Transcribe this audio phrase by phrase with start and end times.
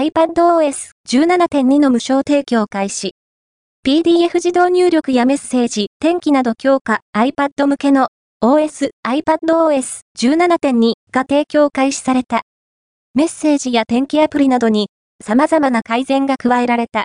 [0.00, 3.12] iPadOS 17.2の無償提供開始。
[3.86, 8.08] PDF 自動入力やメッセージ、天気など強化 iPad 向けの
[8.42, 12.40] OS iPadOS 17.2が提供開始された。
[13.14, 14.88] メッセージや天気アプリなどに
[15.22, 16.98] 様々な改善が加えられた。